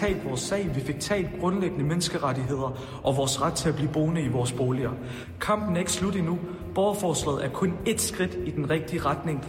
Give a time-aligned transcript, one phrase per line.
[0.00, 4.22] talt vores sag, vi fik talt grundlæggende menneskerettigheder og vores ret til at blive boende
[4.22, 4.90] i vores boliger.
[5.40, 6.38] Kampen er ikke slut endnu.
[6.74, 9.44] Borgerforslaget er kun et skridt i den rigtige retning.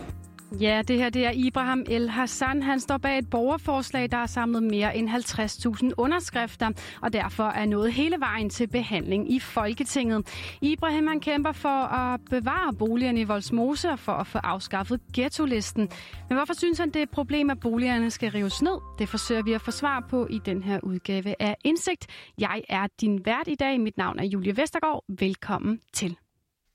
[0.60, 2.64] Ja, det her det er Ibrahim El Hassan.
[2.64, 6.72] Han står bag et borgerforslag, der har samlet mere end 50.000 underskrifter,
[7.02, 10.28] og derfor er nået hele vejen til behandling i Folketinget.
[10.62, 15.90] Ibrahim han kæmper for at bevare boligerne i Volsmose og for at få afskaffet ghetto-listen.
[16.30, 18.78] Men hvorfor synes han, det er et problem, at boligerne skal rives ned?
[19.00, 22.08] Det forsøger vi at få svar på i den her udgave af Indsigt.
[22.38, 23.80] Jeg er din vært i dag.
[23.80, 25.04] Mit navn er Julie Vestergaard.
[25.20, 26.18] Velkommen til.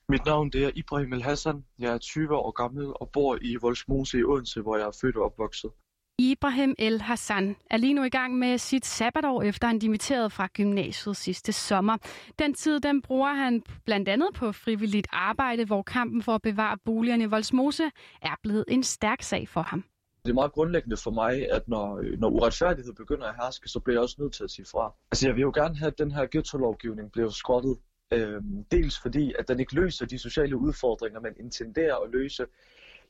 [0.09, 1.65] Mit navn det er Ibrahim El Hassan.
[1.78, 5.16] Jeg er 20 år gammel og bor i Voldsmose i Odense, hvor jeg er født
[5.16, 5.70] og opvokset.
[6.19, 10.48] Ibrahim El Hassan er lige nu i gang med sit sabbatår, efter han dimitterede fra
[10.55, 11.97] gymnasiet sidste sommer.
[12.38, 16.78] Den tid den bruger han blandt andet på frivilligt arbejde, hvor kampen for at bevare
[16.84, 17.91] boligerne i Voldsmose
[18.23, 19.84] er blevet en stærk sag for ham.
[20.25, 23.97] Det er meget grundlæggende for mig, at når, når uretfærdighed begynder at herske, så bliver
[23.97, 24.92] jeg også nødt til at sige fra.
[25.11, 27.77] Altså jeg vil jo gerne have, at den her ghetto-lovgivning bliver skrottet.
[28.12, 32.46] Øh, dels fordi, at den ikke løser de sociale udfordringer, man intenderer at løse.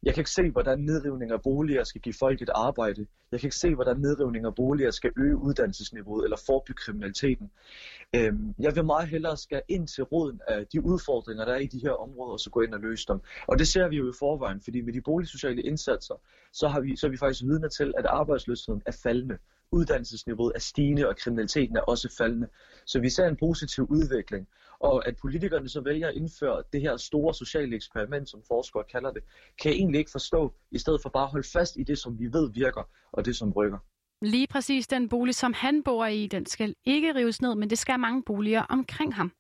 [0.03, 3.07] Jeg kan ikke se, hvordan nedrivning af boliger skal give folk et arbejde.
[3.33, 7.51] Jeg kan ikke se, hvordan nedrivning af boliger skal øge uddannelsesniveauet eller forebygge kriminaliteten.
[8.17, 11.67] Øhm, jeg vil meget hellere skal ind til roden af de udfordringer, der er i
[11.67, 13.21] de her områder, og så gå ind og løse dem.
[13.47, 16.15] Og det ser vi jo i forvejen, fordi med de boligsociale indsatser,
[16.53, 19.39] så, har vi, så er vi faktisk vidne til, at arbejdsløsheden er faldende
[19.73, 22.49] uddannelsesniveauet er stigende, og kriminaliteten er også faldende.
[22.87, 24.49] Så vi ser en positiv udvikling.
[24.81, 29.11] Og at politikerne så vælger at indføre det her store sociale eksperiment, som forskere kalder
[29.11, 29.23] det,
[29.63, 32.19] kan jeg egentlig ikke forstå, i stedet for bare at holde fast i det, som
[32.19, 33.79] vi ved virker, og det, som rykker.
[34.23, 37.79] Lige præcis den bolig, som han bor i, den skal ikke rives ned, men det
[37.79, 39.33] skal mange boliger omkring ham.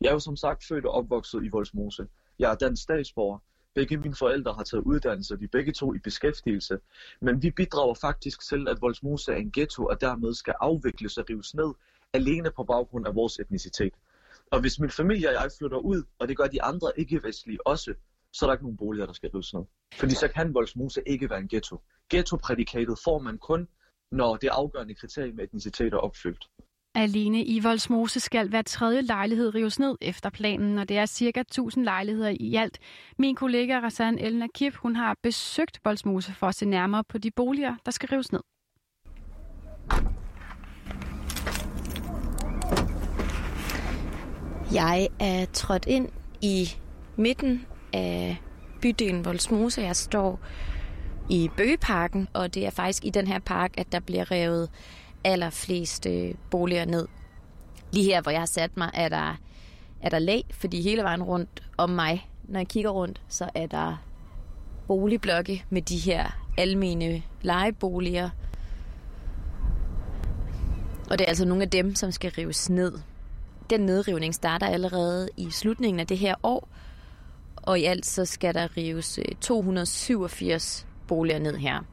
[0.00, 2.06] Jeg er jo som sagt født og opvokset i Voldsmose.
[2.38, 3.38] Jeg er dansk statsborger.
[3.74, 6.78] Begge mine forældre har taget uddannelse, de er begge to i beskæftigelse.
[7.20, 11.24] Men vi bidrager faktisk til, at Voldsmose er en ghetto, og dermed skal afvikles og
[11.30, 11.74] rives ned,
[12.12, 13.94] alene på baggrund af vores etnicitet.
[14.50, 17.94] Og hvis min familie og jeg flytter ud, og det gør de andre ikke-vestlige også,
[18.32, 19.64] så er der ikke nogen boliger, der skal rives ned.
[19.94, 21.80] Fordi så kan Voldsmose ikke være en ghetto.
[22.08, 23.68] Ghetto-prædikatet får man kun,
[24.12, 26.48] når det afgørende kriterie med etnicitet er opfyldt.
[26.94, 31.40] Alene i Voldsmose skal hver tredje lejlighed rives ned efter planen, og det er cirka
[31.40, 32.78] 1000 lejligheder i alt.
[33.18, 37.30] Min kollega Rassan Elna Kip, hun har besøgt Voldsmose for at se nærmere på de
[37.30, 38.40] boliger, der skal rives ned.
[44.72, 46.08] Jeg er trådt ind
[46.42, 46.68] i
[47.16, 48.36] midten af
[48.82, 49.82] bydelen Voldsmose.
[49.82, 50.40] Jeg står
[51.30, 54.70] i Bøgeparken, og det er faktisk i den her park, at der bliver revet
[55.24, 56.06] allerflest
[56.50, 57.08] boliger ned.
[57.92, 59.36] Lige her, hvor jeg har sat mig, er der,
[60.02, 63.66] er der lag, fordi hele vejen rundt om mig, når jeg kigger rundt, så er
[63.66, 63.96] der
[64.86, 68.30] boligblokke med de her almene lejeboliger.
[71.10, 72.92] Og det er altså nogle af dem, som skal rives ned.
[73.70, 76.68] Den nedrivning starter allerede i slutningen af det her år,
[77.56, 81.84] og i alt så skal der rives øh, 287 boliger ned her.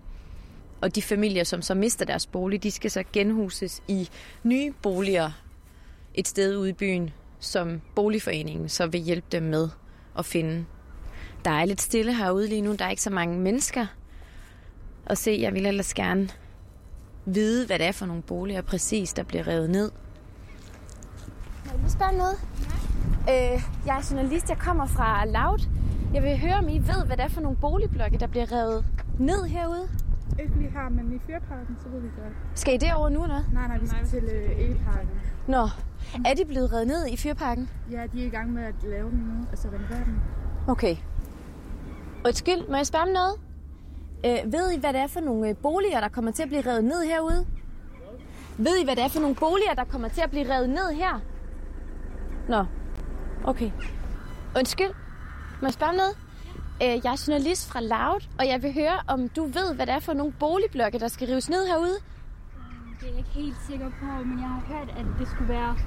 [0.81, 4.09] Og de familier, som så mister deres bolig, de skal så genhuses i
[4.43, 5.31] nye boliger
[6.13, 9.69] et sted ude i byen, som boligforeningen så vil hjælpe dem med
[10.17, 10.65] at finde.
[11.45, 12.75] Der er lidt stille herude lige nu.
[12.75, 13.85] Der er ikke så mange mennesker
[15.05, 15.37] at se.
[15.41, 16.29] Jeg vil ellers gerne
[17.25, 19.91] vide, hvad det er for nogle boliger præcis, der bliver revet ned.
[21.65, 22.35] Må jeg lige spørge noget?
[23.27, 23.53] Ja.
[23.53, 24.49] Øh, jeg er journalist.
[24.49, 25.67] Jeg kommer fra Loud.
[26.13, 28.85] Jeg vil høre, om I ved, hvad det er for nogle boligblokke, der bliver revet
[29.19, 29.89] ned herude.
[30.39, 32.33] Ikke lige her, men i Fyrparken, så ved vi godt.
[32.59, 35.09] Skal I derover nu, eller Nej, nej, vi skal til øh, Egeparken.
[35.47, 35.67] Nå,
[36.25, 37.69] er de blevet reddet ned i Fyrparken?
[37.91, 40.21] Ja, de er i gang med at lave den nu, altså renovere den.
[40.67, 40.95] Okay.
[42.25, 43.33] Undskyld, må jeg spørge om noget?
[44.25, 46.61] Øh, ved I, hvad det er for nogle øh, boliger, der kommer til at blive
[46.61, 47.45] revet ned herude?
[48.57, 50.91] Ved I, hvad det er for nogle boliger, der kommer til at blive revet ned
[50.93, 51.21] her?
[52.49, 52.65] Nå,
[53.43, 53.71] okay.
[54.57, 54.91] Undskyld,
[55.61, 56.15] må jeg spørge om noget?
[56.83, 59.95] Øh, jeg er journalist fra Loud, og jeg vil høre, om du ved, hvad det
[59.95, 61.97] er for nogle boligblokke, der skal rives ned herude?
[62.99, 65.77] Det er jeg ikke helt sikker på, men jeg har hørt, at det skulle være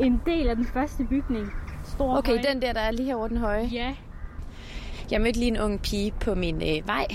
[0.00, 1.52] en del af den første bygning.
[1.84, 2.42] Stor okay, høje.
[2.42, 3.68] den der, der er lige herovre den høje?
[3.72, 3.94] Ja.
[5.10, 7.06] Jeg mødte lige en ung pige på min øh, vej,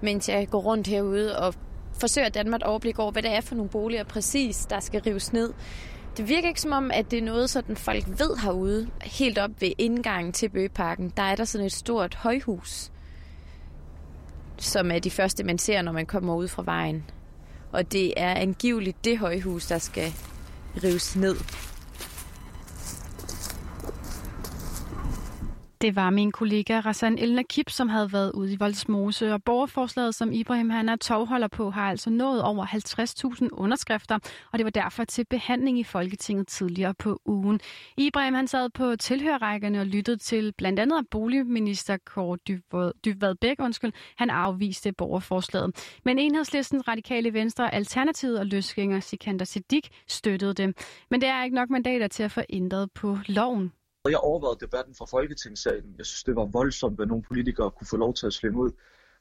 [0.00, 1.54] mens jeg går rundt herude og
[2.00, 5.32] forsøger at Danmark overblik over, hvad det er for nogle boliger præcis, der skal rives
[5.32, 5.52] ned.
[6.16, 8.88] Det virker ikke som om, at det er noget, sådan folk ved herude.
[9.02, 12.90] Helt op ved indgangen til Bøgeparken, der er der sådan et stort højhus,
[14.58, 17.10] som er de første, man ser, når man kommer ud fra vejen.
[17.72, 20.12] Og det er angiveligt det højhus, der skal
[20.84, 21.36] rives ned.
[25.80, 30.14] Det var min kollega Rassan El Nakib, som havde været ude i Voldsmose, og borgerforslaget,
[30.14, 32.66] som Ibrahim han er tovholder på, har altså nået over
[33.42, 34.18] 50.000 underskrifter,
[34.52, 37.60] og det var derfor til behandling i Folketinget tidligere på ugen.
[37.96, 42.38] Ibrahim han sad på tilhørrækkerne og lyttede til blandt andet boligminister Kåre
[43.04, 45.98] Dybvad Bæk, undskyld, han afviste borgerforslaget.
[46.04, 50.76] Men enhedslisten, Radikale Venstre, Alternativet og løsgænger Sikander Siddiq støttede det.
[51.10, 53.72] Men det er ikke nok mandater til at få ændret på loven.
[54.08, 55.94] Jeg overvejede debatten fra Folketingssalen.
[55.98, 58.70] Jeg synes, det var voldsomt, hvad nogle politikere kunne få lov til at slænge ud.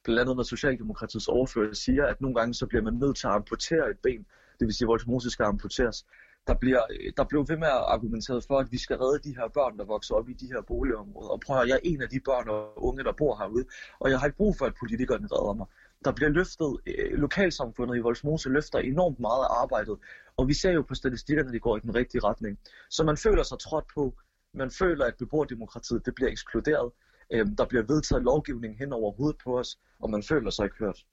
[0.04, 3.34] Blandt andet når Socialdemokratiets overfører siger, at nogle gange så bliver man nødt til at
[3.34, 4.26] amputere et ben.
[4.60, 6.06] Det vil sige, at Voldemose skal amputeres.
[6.48, 6.82] Der, bliver,
[7.18, 9.86] der blev ved med at argumentere for, at vi skal redde de her børn, der
[9.86, 11.30] vokser op i de her boligområder.
[11.30, 13.66] Og prøv at jeg er en af de børn og unge, der bor herude,
[14.00, 15.68] og jeg har ikke brug for, at politikerne redder mig.
[16.06, 19.98] Der bliver løftet, øh, lokalsamfundet i Voldsmose løfter enormt meget af arbejdet,
[20.38, 22.60] og vi ser jo på statistikkerne, at de går i den rigtige retning.
[22.90, 24.14] Så man føler sig trådt på,
[24.56, 26.92] man føler, at beboerdemokratiet det bliver ekskluderet.
[27.34, 30.76] Øhm, der bliver vedtaget lovgivning hen over hovedet på os, og man føler sig ikke
[30.80, 31.06] hørt.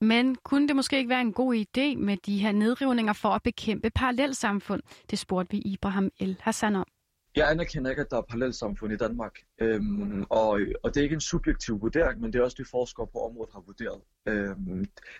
[0.00, 3.42] Men kunne det måske ikke være en god idé med de her nedrivninger for at
[3.42, 4.82] bekæmpe parallelsamfund?
[5.10, 6.86] Det spurgte vi Ibrahim El Hassan om.
[7.36, 9.38] Jeg anerkender ikke, at der er parallelsamfund i Danmark.
[9.60, 13.06] Øhm, og, og det er ikke en subjektiv vurdering, men det er også det, forskere
[13.06, 14.00] på området har vurderet.
[14.28, 14.56] Øh,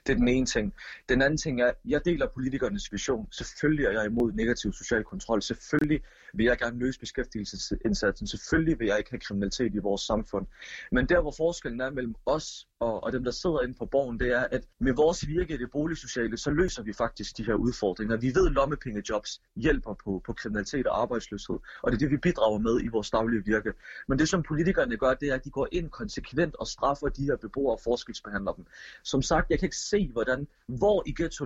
[0.06, 0.74] det er den ene ting.
[1.08, 3.28] Den anden ting er, jeg deler politikernes vision.
[3.32, 5.42] Selvfølgelig er jeg imod negativ social kontrol.
[5.42, 6.00] Selvfølgelig
[6.34, 8.26] vil jeg gerne løse beskæftigelsesindsatsen.
[8.26, 10.46] Selvfølgelig vil jeg ikke have kriminalitet i vores samfund.
[10.92, 14.20] Men der, hvor forskellen er mellem os og, og dem, der sidder inde på borgen,
[14.20, 17.54] det er, at med vores virke i det boligsociale, så løser vi faktisk de her
[17.54, 18.16] udfordringer.
[18.16, 22.16] Vi ved, at lommepengejobs hjælper på, på kriminalitet og arbejdsløshed, og det er det, vi
[22.16, 23.72] bidrager med i vores daglige virke.
[24.08, 27.24] Men det, som politikerne gør, det er, at de går ind konsekvent og straffer de
[27.24, 28.66] her beboere og forskelsbehandler dem.
[29.04, 31.44] Som sagt, jeg kan ikke se, hvordan, hvor i ghetto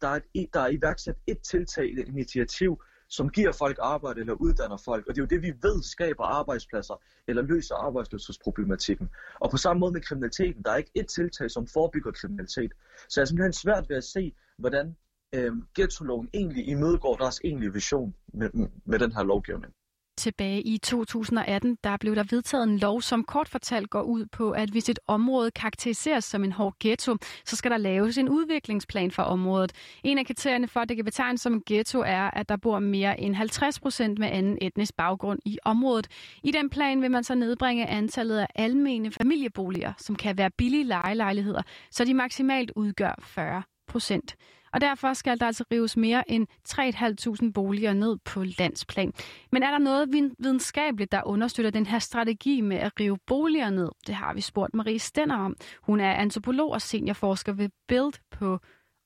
[0.00, 4.34] der er, et, der er iværksat et tiltag, et initiativ, som giver folk arbejde eller
[4.34, 5.06] uddanner folk.
[5.06, 9.08] Og det er jo det, vi ved skaber arbejdspladser eller løser arbejdsløshedsproblematikken.
[9.40, 12.72] Og på samme måde med kriminaliteten, der er ikke et tiltag, som forebygger kriminalitet.
[13.08, 14.96] Så jeg er simpelthen svært ved at se, hvordan
[15.34, 18.50] øh, ghetto egentlig imødegår deres egentlige vision med,
[18.84, 19.72] med den her lovgivning.
[20.18, 24.50] Tilbage i 2018, der blev der vedtaget en lov, som kort fortalt går ud på,
[24.50, 29.10] at hvis et område karakteriseres som en hård ghetto, så skal der laves en udviklingsplan
[29.10, 29.72] for området.
[30.04, 32.78] En af kriterierne for, at det kan betegnes som en ghetto, er, at der bor
[32.78, 36.08] mere end 50 procent med anden etnisk baggrund i området.
[36.42, 40.84] I den plan vil man så nedbringe antallet af almene familieboliger, som kan være billige
[40.84, 44.36] lejelejligheder, så de maksimalt udgør 40 procent
[44.72, 49.12] og derfor skal der altså rives mere end 3.500 boliger ned på landsplan.
[49.52, 50.08] Men er der noget
[50.38, 53.90] videnskabeligt, der understøtter den her strategi med at rive boliger ned?
[54.06, 55.56] Det har vi spurgt Marie Stenner om.
[55.82, 58.58] Hun er antropolog og seniorforsker ved BUILD på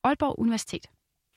[0.04, 0.86] Aalborg Universitet.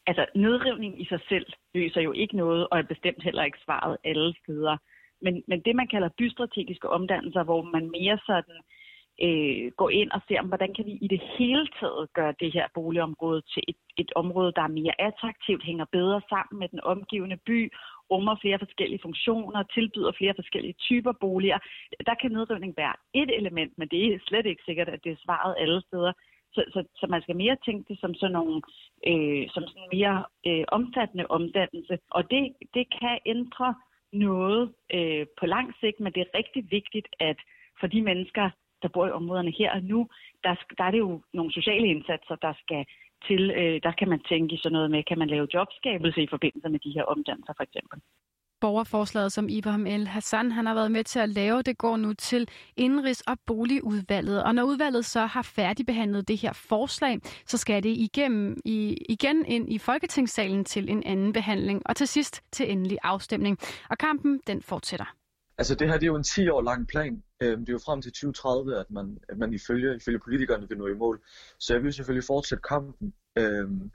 [0.07, 3.97] Altså, nedrivning i sig selv løser jo ikke noget, og er bestemt heller ikke svaret
[4.03, 4.77] alle steder.
[5.21, 8.57] Men, men det, man kalder bystrategiske omdannelser, hvor man mere sådan
[9.21, 12.53] øh, gå ind og se, om, hvordan kan vi i det hele taget gøre det
[12.53, 16.79] her boligområde til et, et område, der er mere attraktivt, hænger bedre sammen med den
[16.83, 17.71] omgivende by,
[18.11, 21.59] rummer flere forskellige funktioner, tilbyder flere forskellige typer boliger.
[22.05, 25.23] Der kan nedrivning være et element, men det er slet ikke sikkert, at det er
[25.25, 26.13] svaret alle steder.
[26.53, 28.61] Så, så, så man skal mere tænke det som sådan nogle
[29.07, 31.97] øh, som sådan mere øh, omfattende omdannelse.
[32.11, 33.75] Og det, det kan ændre
[34.13, 37.37] noget øh, på lang sigt, men det er rigtig vigtigt, at
[37.79, 38.49] for de mennesker,
[38.85, 39.99] der bor i områderne her og nu,
[40.43, 42.81] der, der er det jo nogle sociale indsatser, der skal
[43.27, 43.41] til.
[43.61, 46.69] Øh, der kan man tænke i sådan noget med, kan man lave jobskabelse i forbindelse
[46.69, 47.99] med de her omdannelser for eksempel
[48.61, 52.13] borgerforslaget, som Ibrahim El Hassan han har været med til at lave, det går nu
[52.13, 52.47] til
[52.81, 54.43] Indrigs- og Boligudvalget.
[54.43, 59.45] Og når udvalget så har færdigbehandlet det her forslag, så skal det igennem, i, igen
[59.45, 63.57] ind i Folketingssalen til en anden behandling, og til sidst til endelig afstemning.
[63.89, 65.24] Og kampen, den fortsætter.
[65.57, 67.23] Altså det her det er jo en 10 år lang plan.
[67.41, 70.77] Øhm, det er jo frem til 2030, at man, at man ifølge, ifølge politikerne vil
[70.77, 71.21] nå i mål.
[71.59, 73.13] Så jeg vil selvfølgelig fortsætte kampen.
[73.35, 73.91] Øhm,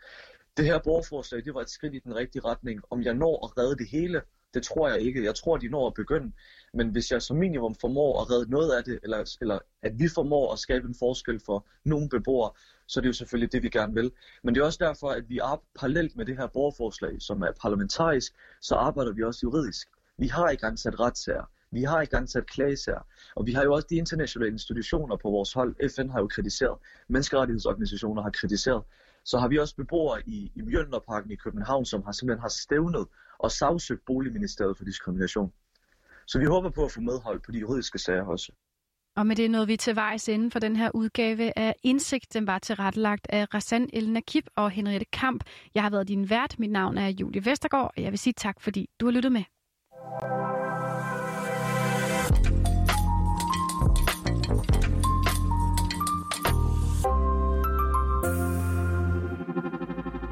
[0.57, 2.81] det her borgerforslag, det var et skridt i den rigtige retning.
[2.90, 4.23] Om jeg når at redde det hele,
[4.55, 5.25] det tror jeg ikke.
[5.25, 6.33] Jeg tror, de når at begynde.
[6.75, 10.09] Men hvis jeg som minimum formår at redde noget af det, eller, eller at vi
[10.14, 12.50] formår at skabe en forskel for nogle beboere,
[12.87, 14.12] så det er jo selvfølgelig det, vi gerne vil.
[14.43, 17.52] Men det er også derfor, at vi er parallelt med det her borgerforslag, som er
[17.62, 19.88] parlamentarisk, så arbejder vi også juridisk.
[20.21, 21.45] Vi har i gang sat retssager.
[21.71, 23.07] Vi har i gang sat klagesager.
[23.37, 25.91] Og vi har jo også de internationale institutioner på vores hold.
[25.95, 26.79] FN har jo kritiseret.
[27.09, 28.83] Menneskerettighedsorganisationer har kritiseret.
[29.25, 33.07] Så har vi også beboere i, i Mjølnerparken i København, som har simpelthen har stævnet
[33.39, 35.53] og sagsøgt Boligministeriet for diskrimination.
[36.27, 38.53] Så vi håber på at få medhold på de juridiske sager også.
[39.17, 42.35] Og med det nåede vi til vejs inden for den her udgave af Indsigt.
[42.35, 45.45] Den var tilrettelagt af Rassan El Nakib og Henriette Kamp.
[45.75, 46.59] Jeg har været din vært.
[46.59, 49.45] Mit navn er Julie Vestergaard, og jeg vil sige tak, fordi du har lyttet med.
[50.02, 50.50] Thank you.